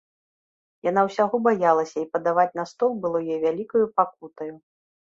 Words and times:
Яна 0.89 1.01
ўсяго 1.07 1.35
баялася, 1.49 1.97
і 2.05 2.09
падаваць 2.15 2.49
на 2.63 2.67
стол 2.73 2.91
было 3.07 3.25
ёй 3.33 3.39
вялікаю 3.47 3.85
пакутаю. 3.99 4.53